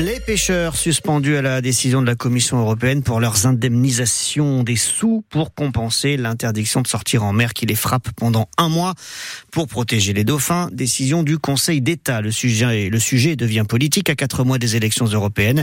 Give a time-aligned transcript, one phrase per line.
[0.00, 5.22] Les pêcheurs suspendus à la décision de la Commission européenne pour leurs indemnisations des sous
[5.28, 8.94] pour compenser l'interdiction de sortir en mer qui les frappe pendant un mois
[9.50, 10.70] pour protéger les dauphins.
[10.72, 12.22] Décision du Conseil d'État.
[12.22, 15.62] Le sujet, devient politique à quatre mois des élections européennes.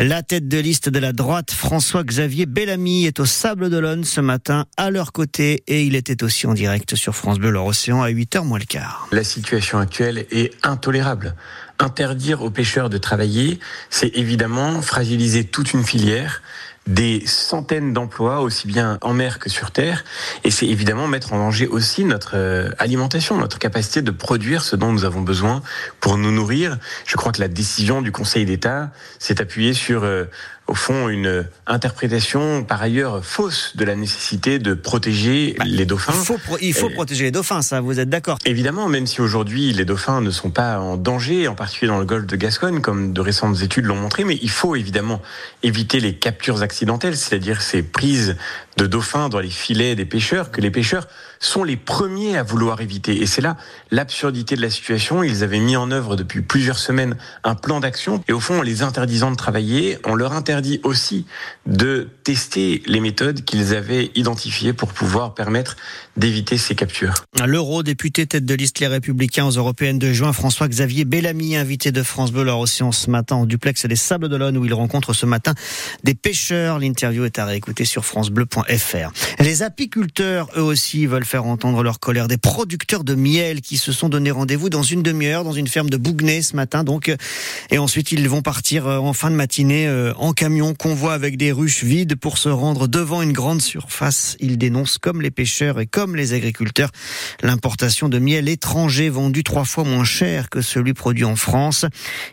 [0.00, 4.66] La tête de liste de la droite, François-Xavier Bellamy, est au Sable d'Olonne ce matin
[4.76, 8.10] à leur côté et il était aussi en direct sur France Bleu, leur océan à
[8.10, 9.06] 8h moins le quart.
[9.12, 11.36] La situation actuelle est intolérable.
[11.80, 16.42] Interdire aux pêcheurs de travailler, c'est évidemment fragiliser toute une filière
[16.88, 20.04] des centaines d'emplois, aussi bien en mer que sur terre.
[20.42, 24.74] Et c'est évidemment mettre en danger aussi notre euh, alimentation, notre capacité de produire ce
[24.74, 25.62] dont nous avons besoin
[26.00, 26.78] pour nous nourrir.
[27.06, 30.24] Je crois que la décision du Conseil d'État s'est appuyée sur euh,
[30.68, 36.12] au fond une interprétation par ailleurs fausse de la nécessité de protéger bah, les dauphins.
[36.14, 38.38] Il faut, il faut protéger les dauphins, ça, vous êtes d'accord?
[38.44, 42.04] Évidemment, même si aujourd'hui les dauphins ne sont pas en danger, en particulier dans le
[42.04, 45.22] golfe de Gascogne, comme de récentes études l'ont montré, mais il faut évidemment
[45.62, 48.36] éviter les captures accidentelles, c'est-à-dire ces prises
[48.76, 51.08] de dauphins dans les filets des pêcheurs, que les pêcheurs
[51.40, 53.20] sont les premiers à vouloir éviter.
[53.20, 53.56] Et c'est là
[53.90, 55.22] l'absurdité de la situation.
[55.22, 58.22] Ils avaient mis en œuvre depuis plusieurs semaines un plan d'action.
[58.28, 61.26] Et au fond, en les interdisant de travailler, on leur interdit aussi
[61.66, 65.76] de tester les méthodes qu'ils avaient identifiées pour pouvoir permettre
[66.16, 67.14] d'éviter ces captures.
[67.44, 72.32] L'eurodéputé tête de liste Les Républicains aux Européennes de juin, François-Xavier Bellamy, invité de France
[72.32, 75.54] Bleu, leur océan ce matin en duplex des Sables d'Olonne où il rencontre ce matin
[76.04, 76.57] des pêcheurs.
[76.78, 79.12] L'interview est à réécouter sur francebleu.fr.
[79.40, 82.28] Les apiculteurs, eux aussi, veulent faire entendre leur colère.
[82.28, 85.90] Des producteurs de miel qui se sont donné rendez-vous dans une demi-heure dans une ferme
[85.90, 86.84] de Bougnay ce matin.
[86.84, 87.14] Donc,
[87.70, 91.36] et ensuite ils vont partir euh, en fin de matinée euh, en camion convoi avec
[91.36, 94.36] des ruches vides pour se rendre devant une grande surface.
[94.40, 96.90] Ils dénoncent comme les pêcheurs et comme les agriculteurs
[97.42, 101.84] l'importation de miel étranger vendu trois fois moins cher que celui produit en France.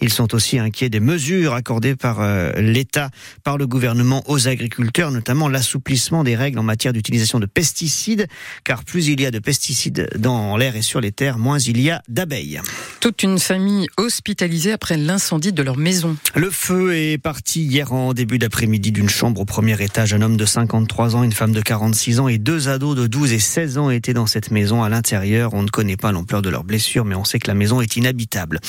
[0.00, 3.10] Ils sont aussi inquiets des mesures accordées par euh, l'État,
[3.44, 8.26] par le gouvernement aux agriculteurs, notamment l'assouplissement des règles en matière d'utilisation de pesticides,
[8.64, 11.80] car plus il y a de pesticides dans l'air et sur les terres, moins il
[11.80, 12.60] y a d'abeilles.
[13.00, 16.16] Toute une famille hospitalisée après l'incendie de leur maison.
[16.34, 20.14] Le feu est parti hier en début d'après-midi d'une chambre au premier étage.
[20.14, 23.32] Un homme de 53 ans, une femme de 46 ans et deux ados de 12
[23.32, 25.54] et 16 ans étaient dans cette maison à l'intérieur.
[25.54, 27.96] On ne connaît pas l'ampleur de leurs blessures, mais on sait que la maison est
[27.96, 28.60] inhabitable.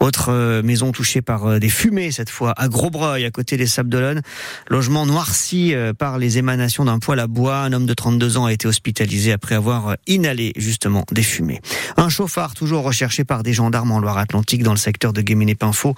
[0.00, 3.66] Autre euh, maison touchée par euh, des fumées, cette fois à Grosbreuil, à côté des
[3.66, 4.22] Sables d'Olonne.
[4.68, 7.58] Logement noirci euh, par les émanations d'un poêle à bois.
[7.58, 11.60] Un homme de 32 ans a été hospitalisé après avoir inhalé justement des fumées.
[11.96, 15.94] Un chauffard toujours recherché par des gendarmes en Loire-Atlantique dans le secteur de Guéméné-Pinfo,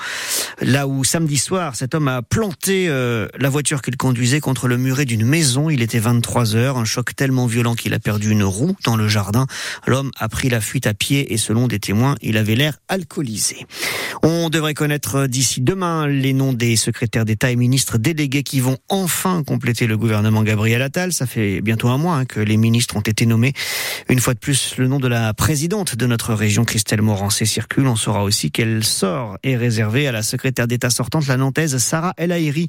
[0.61, 4.77] là où samedi soir cet homme a planté euh, la voiture qu'il conduisait contre le
[4.77, 5.71] muret d'une maison.
[5.71, 9.09] Il était 23 heures, un choc tellement violent qu'il a perdu une roue dans le
[9.09, 9.47] jardin.
[9.87, 13.67] L'homme a pris la fuite à pied et selon des témoins, il avait l'air alcoolisé.
[14.23, 18.79] On devrait connaître d'ici demain les noms des secrétaires d'État et ministres délégués qui vont
[18.89, 21.13] enfin compléter le gouvernement Gabriel Attal.
[21.13, 23.53] Ça fait bientôt un mois hein, que les ministres ont été nommés
[24.09, 27.87] une fois de plus, le nom de la présidente de notre région, Christelle Morancé, circule.
[27.87, 32.13] On saura aussi quel sort est réservé à la secrétaire d'État sortante, la nantaise Sarah
[32.17, 32.69] El Haïry,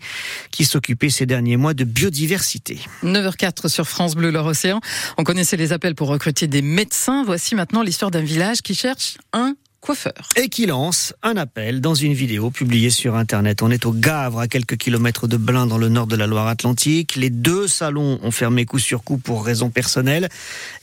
[0.52, 2.80] qui s'occupait ces derniers mois de biodiversité.
[3.04, 4.80] 9h04 sur France Bleu, leur océan.
[5.18, 7.24] On connaissait les appels pour recruter des médecins.
[7.26, 10.30] Voici maintenant l'histoire d'un village qui cherche un coiffeur.
[10.38, 13.62] Et qui lance un appel dans une vidéo publiée sur Internet.
[13.62, 17.18] On est au Gavre, à quelques kilomètres de Blain, dans le nord de la Loire-Atlantique.
[17.18, 20.30] Les deux salons ont fermé coup sur coup pour raisons personnelles.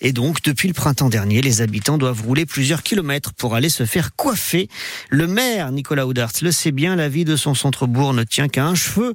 [0.03, 3.87] Et donc, depuis le printemps dernier, les habitants doivent rouler plusieurs kilomètres pour aller se
[3.87, 4.69] faire coiffer.
[5.09, 8.67] Le maire, Nicolas Oudart, le sait bien, la vie de son centre-bourg ne tient qu'à
[8.67, 9.15] un cheveu,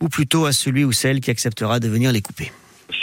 [0.00, 2.52] ou plutôt à celui ou celle qui acceptera de venir les couper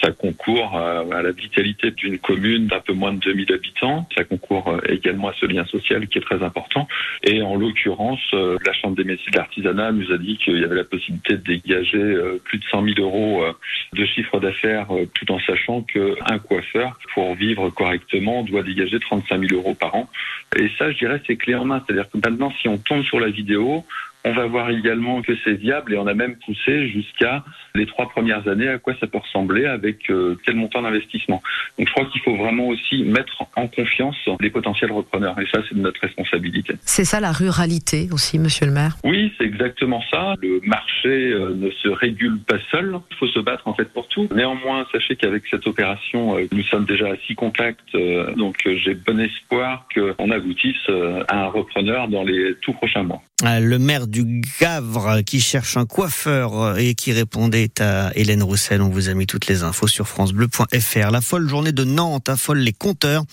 [0.04, 4.08] ça concourt à la vitalité d'une commune d'un peu moins de 2000 habitants.
[4.16, 6.88] Ça concourt euh, également à ce lien social qui est très important.
[7.24, 10.64] Et en l'occurrence, euh, la Chambre des métiers de l'artisanat nous a dit qu'il y
[10.64, 13.46] avait la possibilité de dégager euh, plus de 100 000 euros
[13.94, 19.62] de chiffre d'affaires tout en sachant qu'un coiffeur, pour vivre correctement, doit dégager 35 000
[19.62, 20.10] euros par an.
[20.58, 21.84] Et ça, je dirais, c'est clé en main.
[21.86, 23.86] C'est-à-dire que maintenant, si on tombe sur la vidéo,
[24.26, 27.44] on va voir également que c'est viable et on a même poussé jusqu'à
[27.76, 31.42] les trois premières années à quoi ça peut ressembler avec euh, quel montant d'investissement.
[31.78, 35.62] Donc je crois qu'il faut vraiment aussi mettre en confiance les potentiels repreneurs et ça
[35.68, 36.76] c'est de notre responsabilité.
[36.82, 38.96] C'est ça la ruralité aussi, monsieur le maire?
[39.04, 40.36] Oui, c'est exactement ça.
[40.42, 42.98] Le marché euh, ne se régule pas seul.
[43.12, 44.30] Il faut se battre en fait pour tout.
[44.34, 47.96] Néanmoins, sachez qu'avec cette opération, euh, nous sommes déjà à six contacts.
[48.38, 50.90] donc j'ai bon espoir qu'on aboutisse
[51.28, 53.22] à un repreneur dans les tout prochains mois.
[53.44, 58.42] Euh, le maire du Gavre qui cherche un coiffeur euh, et qui répondait à Hélène
[58.42, 58.82] Roussel.
[58.82, 61.12] On vous a mis toutes les infos sur francebleu.fr.
[61.12, 63.26] La folle journée de Nantes affole les compteurs.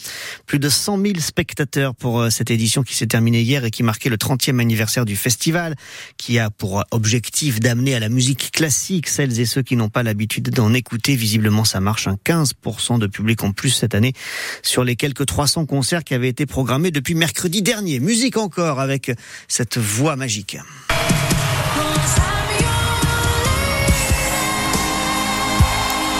[0.46, 3.84] Plus de 100 000 spectateurs pour euh, cette édition qui s'est terminée hier et qui
[3.84, 5.76] marquait le 30e anniversaire du festival,
[6.16, 10.02] qui a pour objectif d'amener à la musique classique celles et ceux qui n'ont pas
[10.02, 11.14] l'habitude d'en écouter.
[11.14, 14.14] Visiblement, ça marche un 15% de public en plus cette année
[14.62, 18.00] sur les quelques 300 concerts qui avaient été programmés depuis mercredi dernier.
[18.00, 19.12] Musique encore avec
[19.46, 20.56] cette voix magique.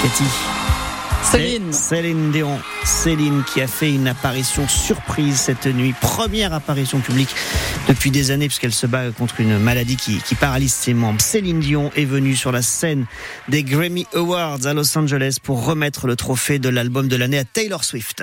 [0.02, 0.24] Cathy.
[1.22, 1.72] Céline.
[1.72, 2.58] Céline Dion.
[2.84, 5.94] Céline qui a fait une apparition surprise cette nuit.
[5.98, 7.34] Première apparition publique
[7.88, 11.22] depuis des années puisqu'elle se bat contre une maladie qui, qui, paralyse ses membres.
[11.22, 13.06] Céline Dion est venue sur la scène
[13.48, 17.44] des Grammy Awards à Los Angeles pour remettre le trophée de l'album de l'année à
[17.44, 18.22] Taylor Swift.